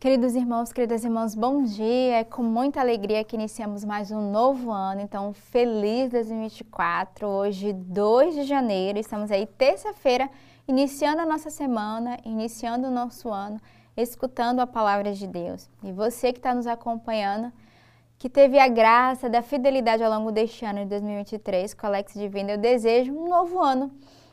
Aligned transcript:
Queridos 0.00 0.34
irmãos, 0.34 0.72
queridas 0.72 1.04
irmãs, 1.04 1.34
bom 1.34 1.62
dia. 1.62 2.20
É 2.20 2.24
com 2.24 2.42
muita 2.42 2.80
alegria 2.80 3.22
que 3.22 3.36
iniciamos 3.36 3.84
mais 3.84 4.10
um 4.10 4.30
novo 4.30 4.70
ano. 4.70 5.02
Então, 5.02 5.34
feliz 5.34 6.08
2024. 6.08 7.26
Hoje, 7.28 7.74
2 7.74 8.34
de 8.34 8.44
janeiro, 8.44 8.98
estamos 8.98 9.30
aí 9.30 9.44
terça-feira, 9.44 10.30
iniciando 10.66 11.20
a 11.20 11.26
nossa 11.26 11.50
semana, 11.50 12.16
iniciando 12.24 12.88
o 12.88 12.90
nosso 12.90 13.28
ano, 13.28 13.60
escutando 13.94 14.60
a 14.60 14.66
palavra 14.66 15.12
de 15.12 15.26
Deus. 15.26 15.68
E 15.84 15.92
você 15.92 16.32
que 16.32 16.38
está 16.38 16.54
nos 16.54 16.66
acompanhando, 16.66 17.52
que 18.18 18.30
teve 18.30 18.58
a 18.58 18.68
graça 18.68 19.28
da 19.28 19.42
fidelidade 19.42 20.02
ao 20.02 20.10
longo 20.10 20.32
deste 20.32 20.64
ano 20.64 20.78
de 20.78 20.86
2023 20.86 21.74
com 21.74 21.86
Alex 21.86 22.14
Divino, 22.14 22.48
eu 22.48 22.58
desejo 22.58 23.12
um 23.12 23.28
novo 23.28 23.62
ano 23.62 23.90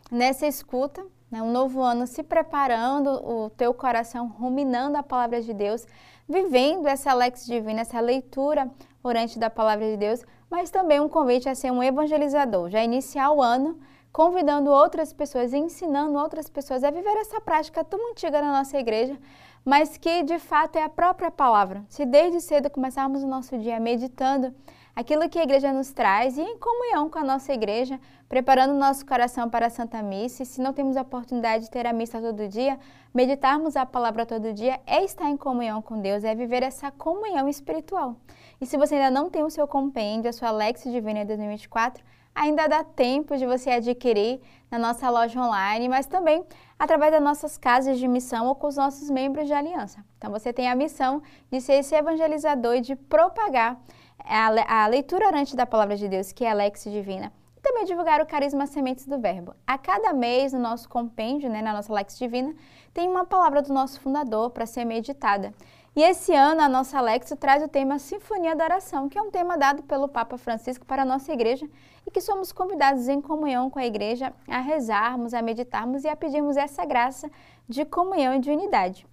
nessa 0.09 0.47
escuta 0.47 1.05
né? 1.31 1.41
Um 1.41 1.51
novo 1.51 1.81
ano 1.81 2.07
se 2.07 2.23
preparando, 2.23 3.09
o 3.09 3.49
teu 3.49 3.73
coração 3.73 4.27
ruminando 4.27 4.97
a 4.97 5.03
palavra 5.03 5.41
de 5.41 5.53
Deus, 5.53 5.85
vivendo 6.27 6.87
essa 6.87 7.13
lex 7.13 7.45
divina, 7.45 7.81
essa 7.81 7.99
leitura 7.99 8.69
orante 9.03 9.39
da 9.39 9.49
palavra 9.49 9.89
de 9.89 9.97
Deus, 9.97 10.25
mas 10.49 10.69
também 10.69 10.99
um 10.99 11.09
convite 11.09 11.47
a 11.47 11.55
ser 11.55 11.71
um 11.71 11.83
evangelizador, 11.83 12.69
já 12.69 12.83
iniciar 12.83 13.31
o 13.31 13.41
ano 13.41 13.79
convidando 14.17 14.71
outras 14.71 15.13
pessoas, 15.13 15.53
ensinando 15.53 16.17
outras 16.17 16.49
pessoas 16.49 16.83
a 16.83 16.89
viver 16.89 17.15
essa 17.17 17.39
prática 17.39 17.83
tão 17.83 18.11
antiga 18.11 18.41
na 18.41 18.51
nossa 18.51 18.75
igreja, 18.77 19.15
mas 19.63 19.95
que 19.95 20.23
de 20.23 20.39
fato 20.39 20.75
é 20.75 20.81
a 20.81 20.89
própria 20.89 21.29
palavra. 21.29 21.85
Se 21.87 22.03
desde 22.03 22.41
cedo 22.41 22.67
começarmos 22.67 23.21
o 23.21 23.27
nosso 23.27 23.55
dia 23.59 23.79
meditando 23.79 24.55
aquilo 24.97 25.29
que 25.29 25.37
a 25.37 25.43
igreja 25.43 25.71
nos 25.71 25.91
traz 25.91 26.39
e 26.39 26.41
em 26.41 26.57
comunhão 26.57 27.07
com 27.07 27.19
a 27.19 27.23
nossa 27.23 27.53
igreja, 27.53 27.99
preparando 28.27 28.73
o 28.73 28.79
nosso 28.79 29.05
coração 29.05 29.47
para 29.47 29.67
a 29.67 29.69
Santa 29.69 30.01
Missa. 30.01 30.41
E 30.41 30.45
se 30.45 30.59
não 30.59 30.73
temos 30.73 30.97
a 30.97 31.03
oportunidade 31.03 31.65
de 31.65 31.69
ter 31.69 31.85
a 31.85 31.93
missa 31.93 32.19
todo 32.19 32.47
dia, 32.47 32.79
meditarmos 33.13 33.75
a 33.75 33.85
palavra 33.85 34.25
todo 34.25 34.51
dia 34.51 34.79
é 34.87 35.03
estar 35.03 35.29
em 35.29 35.37
comunhão 35.37 35.83
com 35.83 36.01
Deus, 36.01 36.23
é 36.23 36.33
viver 36.33 36.63
essa 36.63 36.89
comunhão 36.89 37.47
espiritual. 37.47 38.15
E 38.59 38.65
se 38.65 38.75
você 38.75 38.95
ainda 38.95 39.11
não 39.11 39.29
tem 39.29 39.43
o 39.43 39.51
seu 39.51 39.67
compêndio, 39.67 40.31
a 40.31 40.33
sua 40.33 40.49
Lex 40.49 40.81
Divina 40.85 41.23
2024, 41.23 42.03
ainda 42.33 42.67
dá 42.67 42.83
tempo 42.83 43.37
de 43.37 43.45
você 43.45 43.69
adquirir 43.69 44.41
na 44.71 44.79
nossa 44.79 45.11
loja 45.11 45.39
online, 45.39 45.87
mas 45.87 46.07
também 46.07 46.43
através 46.79 47.11
das 47.11 47.21
nossas 47.21 47.55
casas 47.55 47.99
de 47.99 48.07
missão 48.07 48.47
ou 48.47 48.55
com 48.55 48.65
os 48.65 48.77
nossos 48.77 49.11
membros 49.11 49.45
de 49.45 49.53
aliança. 49.53 50.03
Então 50.17 50.31
você 50.31 50.51
tem 50.51 50.67
a 50.67 50.75
missão 50.75 51.21
de 51.51 51.61
ser 51.61 51.73
esse 51.73 51.93
evangelizador 51.93 52.77
e 52.77 52.81
de 52.81 52.95
propagar 52.95 53.79
a, 54.19 54.83
a 54.83 54.87
leitura 54.87 55.27
orante 55.27 55.55
da 55.55 55.65
Palavra 55.65 55.95
de 55.95 56.07
Deus, 56.07 56.31
que 56.31 56.45
é 56.45 56.51
a 56.51 56.53
Lex 56.53 56.83
Divina, 56.83 57.31
e 57.55 57.61
também 57.61 57.85
divulgar 57.85 58.21
o 58.21 58.25
Carisma 58.25 58.67
Sementes 58.67 59.05
do 59.05 59.19
Verbo. 59.19 59.55
A 59.65 59.77
cada 59.77 60.13
mês, 60.13 60.53
no 60.53 60.59
nosso 60.59 60.87
compêndio, 60.89 61.49
né, 61.49 61.61
na 61.61 61.73
nossa 61.73 61.93
Lex 61.93 62.17
Divina, 62.17 62.53
tem 62.93 63.07
uma 63.07 63.25
palavra 63.25 63.61
do 63.61 63.73
nosso 63.73 63.99
fundador 63.99 64.49
para 64.49 64.65
ser 64.65 64.85
meditada. 64.85 65.53
E 65.97 66.03
esse 66.03 66.31
ano 66.31 66.61
a 66.61 66.69
nossa 66.69 66.99
Alex 66.99 67.33
traz 67.39 67.63
o 67.63 67.67
tema 67.67 67.97
Sinfonia 67.97 68.55
da 68.55 68.65
Oração, 68.65 69.09
que 69.09 69.17
é 69.17 69.21
um 69.21 69.31
tema 69.31 69.57
dado 69.57 69.81
pelo 69.81 70.07
Papa 70.07 70.37
Francisco 70.37 70.85
para 70.85 71.01
a 71.01 71.05
nossa 71.05 71.33
igreja 71.33 71.67
e 72.05 72.11
que 72.11 72.21
somos 72.21 72.51
convidados 72.51 73.07
em 73.07 73.19
comunhão 73.19 73.67
com 73.67 73.79
a 73.79 73.85
igreja 73.85 74.31
a 74.47 74.59
rezarmos, 74.59 75.33
a 75.33 75.41
meditarmos 75.41 76.03
e 76.03 76.07
a 76.07 76.15
pedirmos 76.15 76.55
essa 76.55 76.85
graça 76.85 77.31
de 77.67 77.83
comunhão 77.83 78.35
e 78.35 78.39
de 78.39 78.51
unidade. 78.51 79.07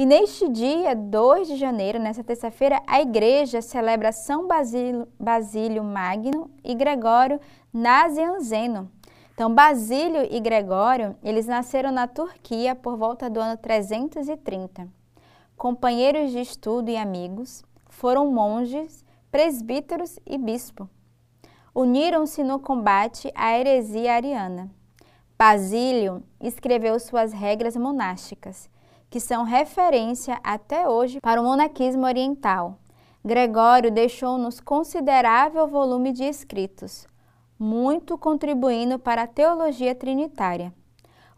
E 0.00 0.06
neste 0.06 0.48
dia, 0.48 0.94
2 0.94 1.48
de 1.48 1.56
janeiro, 1.56 1.98
nessa 1.98 2.22
terça-feira, 2.22 2.80
a 2.86 3.00
igreja 3.02 3.60
celebra 3.60 4.12
São 4.12 4.46
Basílio, 4.46 5.08
Basílio 5.18 5.82
Magno 5.82 6.48
e 6.62 6.72
Gregório 6.72 7.40
Nazianzeno. 7.72 8.88
Então, 9.34 9.52
Basílio 9.52 10.24
e 10.30 10.38
Gregório, 10.38 11.16
eles 11.20 11.48
nasceram 11.48 11.90
na 11.90 12.06
Turquia 12.06 12.76
por 12.76 12.96
volta 12.96 13.28
do 13.28 13.40
ano 13.40 13.56
330. 13.56 14.86
Companheiros 15.56 16.30
de 16.30 16.38
estudo 16.38 16.90
e 16.90 16.96
amigos, 16.96 17.64
foram 17.88 18.30
monges, 18.30 19.04
presbíteros 19.32 20.16
e 20.24 20.38
bispo. 20.38 20.88
Uniram-se 21.74 22.44
no 22.44 22.60
combate 22.60 23.32
à 23.34 23.58
heresia 23.58 24.14
ariana. 24.14 24.70
Basílio 25.36 26.22
escreveu 26.40 27.00
suas 27.00 27.32
regras 27.32 27.76
monásticas 27.76 28.70
que 29.10 29.20
são 29.20 29.44
referência 29.44 30.38
até 30.42 30.88
hoje 30.88 31.20
para 31.20 31.40
o 31.40 31.44
monaquismo 31.44 32.04
oriental. 32.04 32.78
Gregório 33.24 33.90
deixou-nos 33.90 34.60
considerável 34.60 35.66
volume 35.66 36.12
de 36.12 36.24
escritos, 36.24 37.06
muito 37.58 38.16
contribuindo 38.16 38.98
para 38.98 39.22
a 39.22 39.26
teologia 39.26 39.94
trinitária. 39.94 40.72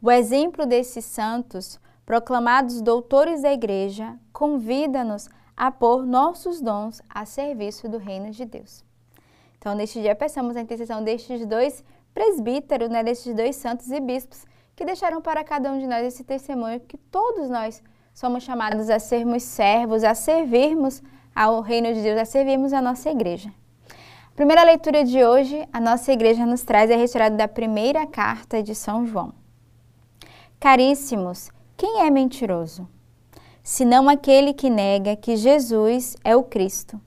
O 0.03 0.11
exemplo 0.11 0.67
desses 0.67 1.05
santos, 1.05 1.81
proclamados 2.05 2.81
doutores 2.81 3.43
da 3.43 3.53
Igreja, 3.53 4.19
convida-nos 4.33 5.29
a 5.57 5.71
pôr 5.71 6.07
nossos 6.07 6.61
dons 6.61 7.01
a 7.09 7.25
serviço 7.25 7.89
do 7.89 7.99
reino 7.99 8.31
de 8.31 8.45
Deus. 8.45 8.85
Então, 9.59 9.75
neste 9.75 10.01
dia, 10.01 10.15
peçamos 10.15 10.57
a 10.57 10.61
intercessão 10.63 11.05
destes 11.05 11.45
dois 11.45 11.85
presbíteros, 12.15 12.89
né, 12.89 13.05
destes 13.05 13.35
dois 13.35 13.57
santos 13.57 13.91
e 13.91 14.01
bispos, 14.01 14.47
que 14.81 14.85
deixaram 14.87 15.21
para 15.21 15.45
cada 15.45 15.71
um 15.71 15.79
de 15.79 15.87
nós 15.87 16.07
esse 16.07 16.25
testemunho 16.25 16.81
que 16.81 16.97
todos 16.97 17.51
nós 17.51 17.83
somos 18.15 18.43
chamados 18.43 18.89
a 18.89 18.99
sermos 18.99 19.43
servos, 19.43 20.03
a 20.03 20.15
servirmos 20.15 21.03
ao 21.37 21.61
reino 21.61 21.93
de 21.93 22.01
Deus, 22.01 22.19
a 22.19 22.25
servirmos 22.25 22.73
a 22.73 22.81
nossa 22.81 23.11
igreja. 23.11 23.53
A 24.33 24.35
primeira 24.35 24.63
leitura 24.63 25.05
de 25.05 25.23
hoje, 25.23 25.69
a 25.71 25.79
nossa 25.79 26.11
igreja 26.11 26.47
nos 26.47 26.63
traz 26.63 26.89
é 26.89 26.97
retirada 26.97 27.37
da 27.37 27.47
primeira 27.47 28.07
carta 28.07 28.63
de 28.63 28.75
São 28.75 29.05
João. 29.05 29.35
Caríssimos, 30.59 31.51
quem 31.77 32.01
é 32.01 32.11
mentiroso? 32.11 32.89
Senão 33.63 34.09
aquele 34.09 34.55
que 34.55 34.71
nega 34.71 35.15
que 35.15 35.37
Jesus 35.37 36.17
é 36.25 36.35
o 36.35 36.43
Cristo. 36.43 36.99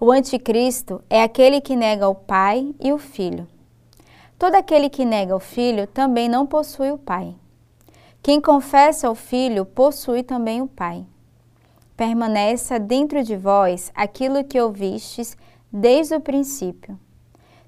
O 0.00 0.10
anticristo 0.10 1.00
é 1.08 1.22
aquele 1.22 1.60
que 1.60 1.76
nega 1.76 2.08
o 2.08 2.14
Pai 2.16 2.74
e 2.80 2.92
o 2.92 2.98
Filho. 2.98 3.46
Todo 4.38 4.54
aquele 4.54 4.90
que 4.90 5.04
nega 5.04 5.34
o 5.34 5.40
filho 5.40 5.86
também 5.86 6.28
não 6.28 6.46
possui 6.46 6.90
o 6.90 6.98
pai. 6.98 7.34
Quem 8.22 8.40
confessa 8.40 9.10
o 9.10 9.14
filho 9.14 9.64
possui 9.64 10.22
também 10.22 10.60
o 10.60 10.66
pai. 10.66 11.06
Permaneça 11.96 12.78
dentro 12.78 13.22
de 13.22 13.34
vós 13.34 13.90
aquilo 13.94 14.44
que 14.44 14.60
ouvistes 14.60 15.36
desde 15.72 16.14
o 16.14 16.20
princípio. 16.20 16.98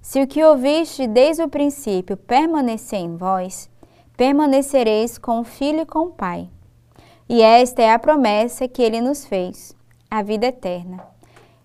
Se 0.02 0.22
o 0.22 0.26
que 0.26 0.44
ouviste 0.44 1.06
desde 1.06 1.42
o 1.42 1.48
princípio 1.48 2.16
permanecer 2.16 2.98
em 2.98 3.16
vós, 3.16 3.70
permanecereis 4.16 5.16
com 5.16 5.40
o 5.40 5.44
filho 5.44 5.80
e 5.80 5.86
com 5.86 6.00
o 6.00 6.10
pai. 6.10 6.50
E 7.28 7.40
esta 7.40 7.82
é 7.82 7.92
a 7.92 7.98
promessa 7.98 8.68
que 8.68 8.82
ele 8.82 9.00
nos 9.00 9.24
fez, 9.24 9.74
a 10.10 10.22
vida 10.22 10.46
eterna. 10.46 11.06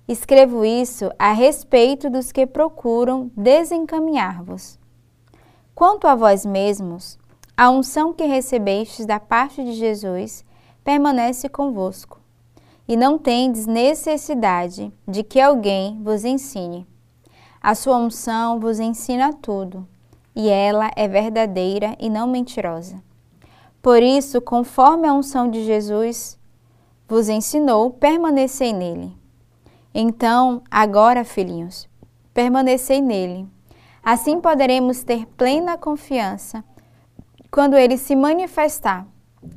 Escrevo 0.08 0.64
isso 0.64 1.10
a 1.18 1.32
respeito 1.32 2.10
dos 2.10 2.32
que 2.32 2.46
procuram 2.46 3.32
desencaminhar-vos. 3.36 4.82
Quanto 5.76 6.08
a 6.08 6.14
vós 6.14 6.46
mesmos, 6.46 7.18
a 7.58 7.70
unção 7.72 8.14
que 8.14 8.26
recebestes 8.26 9.08
da 9.08 9.20
parte 9.20 9.64
de 9.64 9.74
Jesus 9.74 10.46
permanece 10.84 11.50
convosco, 11.50 12.20
e 12.88 12.96
não 12.96 13.18
tendes 13.18 13.66
necessidade 13.66 14.94
de 15.08 15.24
que 15.24 15.42
alguém 15.42 16.00
vos 16.04 16.26
ensine. 16.26 16.86
A 17.60 17.74
sua 17.74 17.98
unção 17.98 18.60
vos 18.60 18.80
ensina 18.80 19.34
tudo, 19.34 19.88
e 20.36 20.48
ela 20.48 20.92
é 20.96 21.08
verdadeira 21.08 21.96
e 22.00 22.08
não 22.08 22.28
mentirosa. 22.28 23.02
Por 23.82 24.04
isso, 24.04 24.40
conforme 24.42 25.08
a 25.08 25.14
unção 25.14 25.50
de 25.50 25.66
Jesus 25.66 26.38
vos 27.08 27.30
ensinou, 27.30 27.90
permanecei 27.90 28.74
nele. 28.74 29.12
Então, 29.92 30.62
agora, 30.70 31.24
filhinhos, 31.24 31.90
permanecei 32.32 33.02
nele 33.02 33.48
Assim 34.04 34.42
poderemos 34.42 35.04
ter 35.04 35.26
plena 35.26 35.78
confiança 35.78 36.64
quando 37.50 37.78
ele 37.78 37.98
se 37.98 38.16
manifestar 38.16 39.08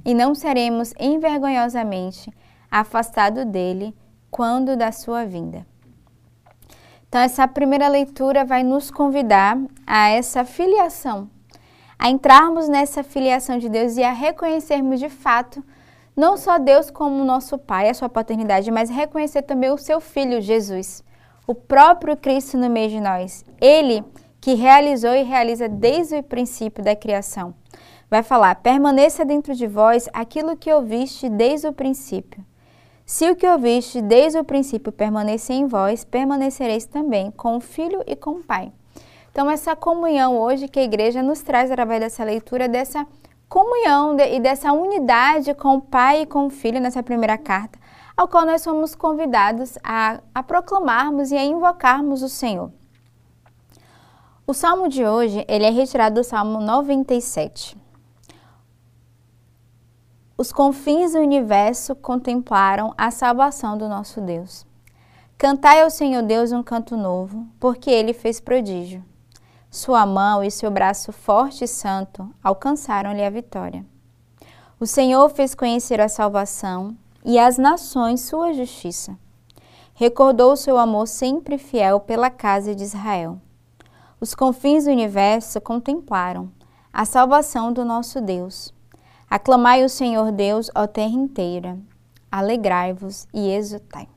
e 0.04 0.14
não 0.14 0.34
seremos 0.34 0.94
envergonhosamente 1.00 2.30
afastados 2.70 3.44
dele 3.44 3.92
quando 4.30 4.76
da 4.76 4.92
sua 4.92 5.24
vinda. 5.24 5.66
Então, 7.08 7.20
essa 7.20 7.48
primeira 7.48 7.88
leitura 7.88 8.44
vai 8.44 8.62
nos 8.62 8.90
convidar 8.90 9.58
a 9.86 10.10
essa 10.10 10.44
filiação, 10.44 11.30
a 11.98 12.10
entrarmos 12.10 12.68
nessa 12.68 13.02
filiação 13.02 13.58
de 13.58 13.68
Deus 13.68 13.96
e 13.96 14.02
a 14.02 14.12
reconhecermos 14.12 15.00
de 15.00 15.08
fato 15.08 15.64
não 16.16 16.36
só 16.36 16.58
Deus 16.58 16.90
como 16.90 17.24
nosso 17.24 17.58
Pai, 17.58 17.88
a 17.88 17.94
sua 17.94 18.08
paternidade, 18.08 18.70
mas 18.70 18.90
reconhecer 18.90 19.42
também 19.42 19.70
o 19.70 19.78
seu 19.78 20.00
Filho, 20.00 20.40
Jesus, 20.40 21.04
o 21.46 21.54
próprio 21.54 22.16
Cristo 22.16 22.56
no 22.56 22.70
meio 22.70 22.90
de 22.90 23.00
nós. 23.00 23.44
Ele 23.60 24.04
que 24.46 24.54
realizou 24.54 25.12
e 25.12 25.24
realiza 25.24 25.68
desde 25.68 26.18
o 26.18 26.22
princípio 26.22 26.84
da 26.84 26.94
criação. 26.94 27.52
Vai 28.08 28.22
falar: 28.22 28.54
permaneça 28.54 29.24
dentro 29.24 29.56
de 29.56 29.66
vós 29.66 30.08
aquilo 30.12 30.56
que 30.56 30.72
ouviste 30.72 31.28
desde 31.28 31.66
o 31.66 31.72
princípio. 31.72 32.44
Se 33.04 33.28
o 33.28 33.34
que 33.34 33.44
ouviste 33.44 34.00
desde 34.00 34.38
o 34.38 34.44
princípio 34.44 34.92
permanecer 34.92 35.56
em 35.56 35.66
vós, 35.66 36.04
permanecereis 36.04 36.86
também 36.86 37.32
com 37.32 37.56
o 37.56 37.60
Filho 37.60 38.04
e 38.06 38.14
com 38.14 38.34
o 38.34 38.44
Pai. 38.44 38.72
Então, 39.32 39.50
essa 39.50 39.74
comunhão 39.74 40.38
hoje 40.38 40.68
que 40.68 40.78
a 40.78 40.84
igreja 40.84 41.24
nos 41.24 41.42
traz 41.42 41.68
através 41.68 41.98
dessa 41.98 42.22
leitura, 42.22 42.68
dessa 42.68 43.04
comunhão 43.48 44.16
e 44.16 44.38
dessa 44.38 44.72
unidade 44.72 45.54
com 45.54 45.74
o 45.74 45.82
Pai 45.82 46.22
e 46.22 46.26
com 46.26 46.46
o 46.46 46.50
Filho 46.50 46.80
nessa 46.80 47.02
primeira 47.02 47.36
carta, 47.36 47.80
ao 48.16 48.28
qual 48.28 48.46
nós 48.46 48.62
somos 48.62 48.94
convidados 48.94 49.76
a, 49.82 50.20
a 50.32 50.40
proclamarmos 50.40 51.32
e 51.32 51.36
a 51.36 51.44
invocarmos 51.44 52.22
o 52.22 52.28
Senhor. 52.28 52.70
O 54.48 54.54
salmo 54.54 54.88
de 54.88 55.04
hoje, 55.04 55.44
ele 55.48 55.64
é 55.64 55.70
retirado 55.70 56.20
do 56.20 56.24
Salmo 56.24 56.60
97. 56.60 57.76
Os 60.38 60.52
confins 60.52 61.14
do 61.14 61.18
universo 61.18 61.96
contemplaram 61.96 62.94
a 62.96 63.10
salvação 63.10 63.76
do 63.76 63.88
nosso 63.88 64.20
Deus. 64.20 64.64
Cantai 65.36 65.82
ao 65.82 65.90
Senhor 65.90 66.22
Deus 66.22 66.52
um 66.52 66.62
canto 66.62 66.96
novo, 66.96 67.44
porque 67.58 67.90
ele 67.90 68.12
fez 68.12 68.38
prodígio. 68.38 69.04
Sua 69.68 70.06
mão 70.06 70.44
e 70.44 70.50
seu 70.52 70.70
braço 70.70 71.10
forte 71.10 71.64
e 71.64 71.66
santo 71.66 72.32
alcançaram-lhe 72.40 73.24
a 73.24 73.30
vitória. 73.30 73.84
O 74.78 74.86
Senhor 74.86 75.28
fez 75.28 75.56
conhecer 75.56 76.00
a 76.00 76.08
salvação 76.08 76.96
e 77.24 77.36
as 77.36 77.58
nações 77.58 78.20
sua 78.20 78.52
justiça. 78.52 79.18
Recordou 79.92 80.54
seu 80.54 80.78
amor 80.78 81.08
sempre 81.08 81.58
fiel 81.58 81.98
pela 81.98 82.30
casa 82.30 82.76
de 82.76 82.84
Israel. 82.84 83.40
Os 84.18 84.34
confins 84.34 84.84
do 84.84 84.90
universo 84.90 85.60
contemplaram 85.60 86.50
a 86.90 87.04
salvação 87.04 87.70
do 87.70 87.84
nosso 87.84 88.18
Deus. 88.18 88.72
Aclamai 89.28 89.84
o 89.84 89.90
Senhor 89.90 90.32
Deus, 90.32 90.70
ó 90.74 90.86
terra 90.86 91.12
inteira. 91.12 91.78
Alegrai-vos 92.32 93.28
e 93.34 93.50
exultai. 93.50 94.08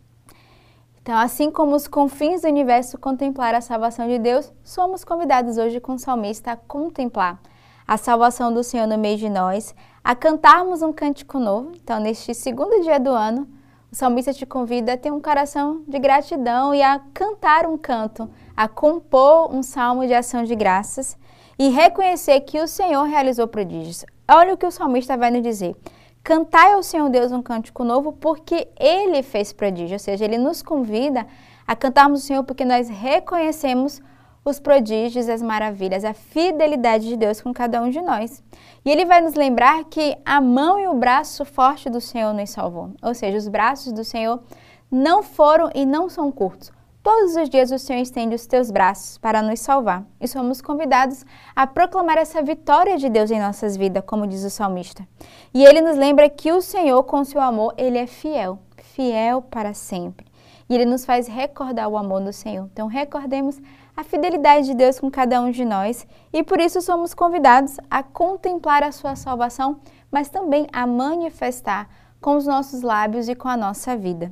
Então, 1.02 1.18
assim 1.18 1.52
como 1.52 1.76
os 1.76 1.86
confins 1.86 2.44
do 2.44 2.48
universo 2.48 2.98
contemplaram 2.98 3.58
a 3.58 3.62
salvação 3.62 4.08
de 4.08 4.18
Deus, 4.20 4.54
somos 4.64 5.04
convidados 5.04 5.58
hoje 5.58 5.82
com 5.82 5.96
o 5.96 6.00
salmista 6.00 6.54
a 6.54 6.56
contemplar 6.56 7.38
a 7.86 7.98
salvação 7.98 8.54
do 8.54 8.64
Senhor 8.64 8.88
no 8.88 9.00
meio 9.00 9.18
de 9.18 9.28
nós, 9.28 9.76
a 10.02 10.16
cantarmos 10.16 10.82
um 10.82 10.94
cântico 10.94 11.40
novo. 11.40 11.72
Então, 11.76 12.00
neste 12.00 12.34
segundo 12.34 12.84
dia 12.84 13.00
do 13.00 13.10
ano, 13.10 13.50
o 13.92 13.96
salmista 13.96 14.32
te 14.32 14.46
convida 14.46 14.94
a 14.94 14.98
ter 14.98 15.12
um 15.12 15.20
coração 15.20 15.82
de 15.88 15.98
gratidão 15.98 16.76
e 16.76 16.84
a 16.84 17.02
cantar 17.12 17.66
um 17.66 17.76
canto, 17.76 18.30
a 18.60 18.68
compor 18.68 19.56
um 19.56 19.64
salmo 19.64 20.06
de 20.06 20.14
ação 20.14 20.44
de 20.44 20.54
graças 20.54 21.18
e 21.58 21.70
reconhecer 21.70 22.42
que 22.42 22.60
o 22.60 22.68
Senhor 22.68 23.04
realizou 23.04 23.48
prodígios. 23.48 24.06
Olha 24.30 24.54
o 24.54 24.58
que 24.58 24.66
o 24.66 24.72
salmista 24.72 25.16
vai 25.16 25.32
nos 25.32 25.42
dizer. 25.42 25.78
Cantai 26.22 26.74
ao 26.74 26.84
Senhor 26.84 27.10
Deus 27.10 27.32
um 27.32 27.42
cântico 27.42 27.86
novo, 27.86 28.12
porque 28.12 28.68
Ele 28.78 29.24
fez 29.24 29.54
prodígio. 29.54 29.96
Ou 29.96 30.00
seja, 30.00 30.26
Ele 30.26 30.38
nos 30.38 30.62
convida 30.62 31.26
a 31.66 31.74
cantarmos 31.74 32.22
o 32.22 32.26
Senhor 32.26 32.44
porque 32.44 32.66
nós 32.66 32.90
reconhecemos 32.90 34.02
os 34.44 34.60
prodígios, 34.60 35.30
as 35.30 35.42
maravilhas, 35.42 36.04
a 36.04 36.14
fidelidade 36.14 37.08
de 37.08 37.16
Deus 37.16 37.40
com 37.40 37.54
cada 37.54 37.82
um 37.82 37.90
de 37.90 38.02
nós. 38.02 38.44
E 38.84 38.92
Ele 38.92 39.06
vai 39.06 39.22
nos 39.22 39.36
lembrar 39.36 39.86
que 39.86 40.18
a 40.26 40.42
mão 40.42 40.78
e 40.78 40.86
o 40.86 40.96
braço 40.96 41.46
forte 41.46 41.90
do 41.90 42.02
Senhor 42.02 42.34
nos 42.34 42.50
salvou. 42.50 42.92
Ou 43.02 43.14
seja, 43.14 43.38
os 43.38 43.48
braços 43.48 43.94
do 43.94 44.04
Senhor 44.04 44.44
não 44.92 45.24
foram 45.24 45.70
e 45.74 45.86
não 45.86 46.10
são 46.10 46.30
curtos. 46.30 46.78
Todos 47.12 47.36
os 47.36 47.50
dias 47.50 47.72
o 47.72 47.80
Senhor 47.80 48.04
estende 48.04 48.36
os 48.36 48.46
teus 48.46 48.70
braços 48.70 49.18
para 49.18 49.42
nos 49.42 49.60
salvar 49.62 50.06
e 50.22 50.28
somos 50.28 50.62
convidados 50.62 51.26
a 51.56 51.66
proclamar 51.66 52.20
essa 52.20 52.40
vitória 52.44 53.00
de 53.00 53.10
Deus 53.10 53.32
em 53.32 53.40
nossas 53.40 53.76
vidas, 53.76 54.04
como 54.06 54.28
diz 54.28 54.44
o 54.44 54.50
salmista. 54.52 55.08
E 55.52 55.66
ele 55.66 55.82
nos 55.82 55.98
lembra 55.98 56.30
que 56.30 56.52
o 56.52 56.62
Senhor, 56.62 57.02
com 57.02 57.24
seu 57.24 57.42
amor, 57.42 57.74
ele 57.80 57.98
é 57.98 58.06
fiel, 58.06 58.60
fiel 58.78 59.42
para 59.42 59.74
sempre. 59.74 60.28
E 60.70 60.76
ele 60.76 60.86
nos 60.86 61.04
faz 61.04 61.28
recordar 61.28 61.90
o 61.90 61.98
amor 61.98 62.22
do 62.22 62.32
Senhor. 62.32 62.70
Então, 62.72 62.86
recordemos 62.86 63.60
a 63.98 64.04
fidelidade 64.04 64.68
de 64.68 64.76
Deus 64.76 65.00
com 65.00 65.10
cada 65.10 65.42
um 65.42 65.50
de 65.50 65.66
nós 65.66 66.06
e 66.32 66.44
por 66.44 66.62
isso 66.62 66.80
somos 66.80 67.16
convidados 67.16 67.78
a 67.90 68.04
contemplar 68.04 68.84
a 68.84 68.92
sua 68.92 69.16
salvação, 69.16 69.80
mas 70.12 70.30
também 70.30 70.68
a 70.72 70.86
manifestar 70.86 71.90
com 72.22 72.38
os 72.38 72.46
nossos 72.46 72.84
lábios 72.84 73.28
e 73.28 73.34
com 73.34 73.48
a 73.48 73.58
nossa 73.58 73.98
vida. 73.98 74.32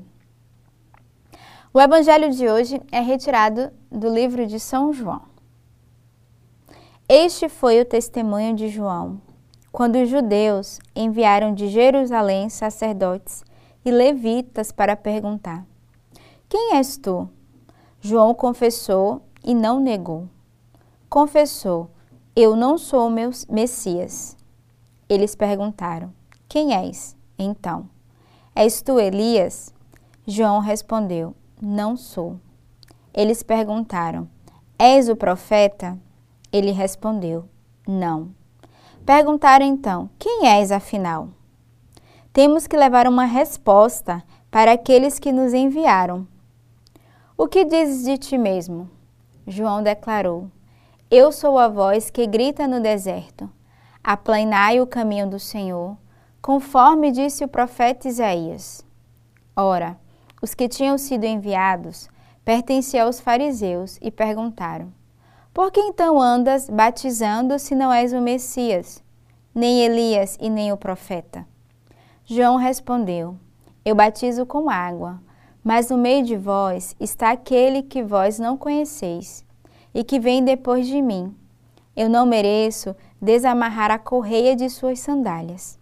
O 1.74 1.82
evangelho 1.82 2.32
de 2.32 2.50
hoje 2.50 2.82
é 2.92 3.02
retirado 3.02 3.72
do 3.92 4.08
livro 4.08 4.48
de 4.48 4.58
São 4.58 4.94
João. 4.94 5.22
Este 7.10 7.50
foi 7.50 7.82
o 7.82 7.86
testemunho 7.86 8.56
de 8.56 8.70
João, 8.70 9.22
quando 9.72 10.02
os 10.02 10.10
judeus 10.10 10.80
enviaram 10.96 11.54
de 11.54 11.68
Jerusalém 11.68 12.50
sacerdotes 12.50 13.44
e 13.84 13.92
levitas 13.92 14.72
para 14.72 14.96
perguntar: 14.96 15.66
Quem 16.48 16.76
és 16.76 16.98
tu? 16.98 17.30
João 18.00 18.34
confessou 18.34 19.22
e 19.44 19.54
não 19.54 19.80
negou. 19.80 20.30
Confessou: 21.10 21.92
Eu 22.34 22.56
não 22.56 22.78
sou 22.78 23.08
o 23.08 23.12
meu 23.12 23.30
Messias. 23.50 24.38
Eles 25.10 25.36
perguntaram: 25.36 26.14
Quem 26.48 26.74
és? 26.74 27.16
Então, 27.38 27.90
és 28.56 28.82
tu 28.82 29.00
Elias? 29.00 29.74
João 30.26 30.60
respondeu: 30.60 31.36
não 31.62 31.98
sou. 31.98 32.40
Eles 33.14 33.42
perguntaram: 33.42 34.30
És 34.78 35.10
o 35.10 35.16
profeta? 35.16 35.98
Ele 36.52 36.72
respondeu: 36.72 37.46
Não. 37.88 38.30
Perguntaram 39.06 39.66
então: 39.66 40.10
Quem 40.20 40.48
és 40.48 40.72
afinal? 40.72 41.30
Temos 42.32 42.68
que 42.68 42.78
levar 42.78 43.08
uma 43.08 43.26
resposta 43.26 44.24
para 44.52 44.74
aqueles 44.74 45.18
que 45.18 45.32
nos 45.32 45.54
enviaram. 45.54 46.28
O 47.36 47.48
que 47.48 47.66
dizes 47.66 48.06
de 48.06 48.18
ti 48.18 48.38
mesmo? 48.38 48.90
João 49.48 49.82
declarou: 49.82 50.52
Eu 51.10 51.32
sou 51.32 51.58
a 51.58 51.68
voz 51.68 52.10
que 52.10 52.28
grita 52.28 52.68
no 52.68 52.80
deserto. 52.80 53.50
Aplanai 54.04 54.80
o 54.80 54.88
caminho 54.88 55.30
do 55.30 55.40
Senhor, 55.40 55.98
conforme 56.42 57.12
disse 57.12 57.44
o 57.44 57.48
profeta 57.48 58.08
Isaías. 58.08 58.86
Ora, 59.56 59.98
os 60.42 60.54
que 60.54 60.68
tinham 60.68 60.98
sido 60.98 61.26
enviados 61.26 62.10
pertenciam 62.46 63.08
aos 63.08 63.20
fariseus 63.20 63.98
e 64.02 64.12
perguntaram: 64.12 64.94
Por 65.54 65.72
que 65.72 65.80
então 65.80 66.22
andas 66.22 66.70
batizando 66.70 67.58
se 67.60 67.76
não 67.76 67.92
és 67.92 68.14
o 68.14 68.22
Messias, 68.22 69.04
nem 69.54 69.82
Elias 69.82 70.38
e 70.40 70.50
nem 70.50 70.72
o 70.72 70.78
profeta? 70.78 71.46
João 72.26 72.56
respondeu: 72.56 73.36
Eu 73.84 73.96
batizo 73.96 74.46
com 74.46 74.70
água, 74.70 75.20
mas 75.64 75.90
no 75.90 75.98
meio 75.98 76.24
de 76.24 76.38
vós 76.38 76.96
está 77.00 77.32
aquele 77.32 77.82
que 77.82 78.04
vós 78.04 78.38
não 78.38 78.58
conheceis 78.58 79.44
e 79.94 80.04
que 80.04 80.20
vem 80.20 80.44
depois 80.44 80.88
de 80.88 81.02
mim. 81.02 81.36
Eu 81.96 82.08
não 82.08 82.28
mereço 82.28 82.96
desamarrar 83.20 83.90
a 83.90 83.98
correia 83.98 84.56
de 84.56 84.70
suas 84.70 85.00
sandálias. 85.00 85.80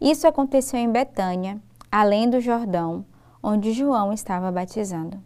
Isso 0.00 0.28
aconteceu 0.28 0.78
em 0.78 0.90
Betânia, 0.90 1.60
além 1.90 2.30
do 2.30 2.40
Jordão 2.40 3.04
onde 3.42 3.72
João 3.72 4.12
estava 4.12 4.50
batizando. 4.50 5.22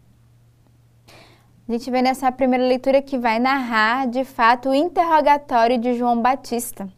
A 1.67 1.71
gente 1.71 1.89
vê 1.89 2.01
nessa 2.01 2.31
primeira 2.31 2.65
leitura 2.65 3.01
que 3.01 3.17
vai 3.17 3.39
narrar, 3.39 4.07
de 4.07 4.25
fato, 4.25 4.69
o 4.69 4.75
interrogatório 4.75 5.77
de 5.77 5.93
João 5.93 6.21
Batista. 6.21 6.89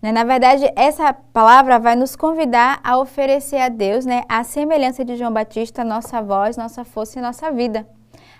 Né? 0.00 0.12
Na 0.12 0.22
verdade, 0.22 0.70
essa 0.76 1.12
palavra 1.12 1.78
vai 1.78 1.96
nos 1.96 2.14
convidar 2.14 2.78
a 2.84 2.98
oferecer 2.98 3.56
a 3.56 3.68
Deus, 3.68 4.06
né, 4.06 4.22
a 4.28 4.44
semelhança 4.44 5.04
de 5.04 5.16
João 5.16 5.32
Batista, 5.32 5.82
nossa 5.82 6.22
voz, 6.22 6.56
nossa 6.56 6.84
força 6.84 7.18
e 7.18 7.22
nossa 7.22 7.50
vida. 7.50 7.86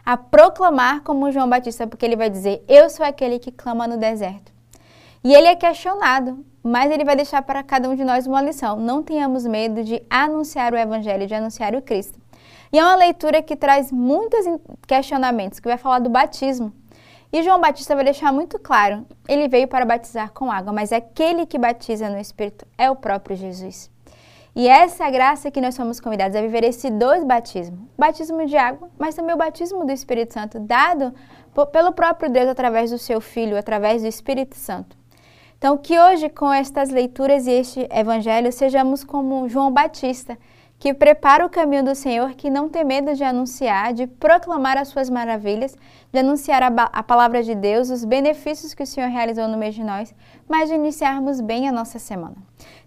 A 0.04 0.16
proclamar 0.16 1.02
como 1.02 1.32
João 1.32 1.48
Batista, 1.48 1.86
porque 1.86 2.06
ele 2.06 2.14
vai 2.14 2.30
dizer: 2.30 2.64
Eu 2.68 2.88
sou 2.88 3.04
aquele 3.04 3.40
que 3.40 3.50
clama 3.50 3.88
no 3.88 3.96
deserto. 3.96 4.55
E 5.22 5.34
ele 5.34 5.48
é 5.48 5.56
questionado, 5.56 6.44
mas 6.62 6.90
ele 6.90 7.04
vai 7.04 7.16
deixar 7.16 7.42
para 7.42 7.62
cada 7.62 7.88
um 7.88 7.94
de 7.94 8.04
nós 8.04 8.26
uma 8.26 8.42
lição. 8.42 8.76
Não 8.76 9.02
tenhamos 9.02 9.46
medo 9.46 9.84
de 9.84 10.02
anunciar 10.08 10.72
o 10.72 10.76
Evangelho, 10.76 11.26
de 11.26 11.34
anunciar 11.34 11.74
o 11.74 11.82
Cristo. 11.82 12.18
E 12.72 12.78
é 12.78 12.82
uma 12.82 12.96
leitura 12.96 13.42
que 13.42 13.56
traz 13.56 13.92
muitos 13.92 14.44
questionamentos, 14.86 15.60
que 15.60 15.68
vai 15.68 15.78
falar 15.78 16.00
do 16.00 16.10
batismo. 16.10 16.72
E 17.32 17.42
João 17.42 17.60
Batista 17.60 17.94
vai 17.94 18.04
deixar 18.04 18.32
muito 18.32 18.58
claro: 18.58 19.06
ele 19.28 19.48
veio 19.48 19.68
para 19.68 19.84
batizar 19.84 20.32
com 20.32 20.50
água, 20.50 20.72
mas 20.72 20.92
aquele 20.92 21.46
que 21.46 21.58
batiza 21.58 22.08
no 22.08 22.18
Espírito 22.18 22.66
é 22.78 22.90
o 22.90 22.96
próprio 22.96 23.36
Jesus. 23.36 23.90
E 24.54 24.68
essa 24.68 25.04
é 25.04 25.06
a 25.06 25.10
graça 25.10 25.50
que 25.50 25.60
nós 25.60 25.74
somos 25.74 26.00
convidados 26.00 26.34
a 26.34 26.40
viver 26.40 26.64
esses 26.64 26.90
dois 26.90 27.22
batismos: 27.24 27.78
batismo 27.96 28.46
de 28.46 28.56
água, 28.56 28.88
mas 28.98 29.14
também 29.14 29.34
o 29.34 29.38
batismo 29.38 29.84
do 29.84 29.92
Espírito 29.92 30.34
Santo, 30.34 30.58
dado 30.58 31.14
pelo 31.72 31.92
próprio 31.92 32.30
Deus 32.30 32.48
através 32.48 32.90
do 32.90 32.98
seu 32.98 33.20
Filho, 33.20 33.56
através 33.56 34.02
do 34.02 34.08
Espírito 34.08 34.56
Santo. 34.56 34.96
Então, 35.66 35.76
que 35.76 35.98
hoje, 35.98 36.28
com 36.28 36.52
estas 36.52 36.90
leituras 36.90 37.48
e 37.48 37.50
este 37.50 37.88
evangelho, 37.90 38.52
sejamos 38.52 39.02
como 39.02 39.48
João 39.48 39.68
Batista, 39.68 40.38
que 40.78 40.94
prepara 40.94 41.44
o 41.44 41.50
caminho 41.50 41.82
do 41.82 41.92
Senhor, 41.92 42.34
que 42.34 42.48
não 42.48 42.68
tem 42.68 42.84
medo 42.84 43.12
de 43.16 43.24
anunciar, 43.24 43.92
de 43.92 44.06
proclamar 44.06 44.78
as 44.78 44.86
suas 44.86 45.10
maravilhas, 45.10 45.76
de 46.12 46.20
anunciar 46.20 46.62
a, 46.62 46.68
a, 46.68 47.02
palavra 47.02 47.42
de 47.42 47.52
Deus, 47.52 47.90
os 47.90 48.04
benefícios 48.04 48.74
que 48.74 48.84
o 48.84 48.86
Senhor 48.86 49.10
realizou 49.10 49.48
no 49.48 49.58
meio 49.58 49.72
de 49.72 49.82
nós, 49.82 50.14
mas 50.48 50.68
de 50.68 50.76
iniciarmos 50.76 51.40
bem 51.40 51.68
a 51.68 51.72
nossa 51.72 51.98
semana. 51.98 52.36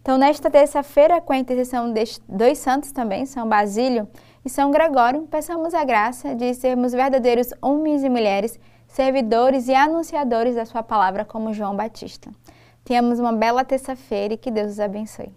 Então, 0.02 0.18
nesta 0.18 0.50
terça-feira, 0.50 1.20
com 1.20 1.34
a 1.34 1.38
intercessão 1.38 1.92
de 1.92 2.06
dois 2.30 2.60
santos 2.60 2.94
também, 2.94 3.26
São 3.26 3.46
Basílio 3.46 4.08
e 4.46 4.50
São 4.50 4.72
Gregório, 4.72 5.28
peçamos 5.30 5.74
a 5.74 5.84
graça 5.84 6.34
de 6.34 6.54
sermos 6.54 6.94
verdadeiros 6.94 7.50
homens 7.62 8.06
e 8.06 8.10
mulheres, 8.10 8.58
servidores 8.88 9.68
e 9.68 9.76
anunciadores 9.76 10.56
da 10.56 10.64
sua 10.64 10.82
palavra 10.82 11.26
como 11.26 11.52
João 11.52 11.76
Batista. 11.76 12.32
Tenhamos 12.90 13.20
uma 13.20 13.32
bela 13.32 13.64
terça-feira 13.64 14.34
e 14.34 14.38
que 14.38 14.50
Deus 14.50 14.72
os 14.72 14.80
abençoe. 14.80 15.32